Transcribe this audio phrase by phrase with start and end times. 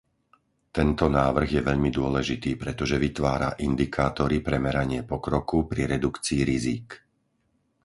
[0.77, 6.87] Tento návrh je veľmi dôležitý, pretože vytvára indikátory pre meranie pokroku pri redukcii rizík.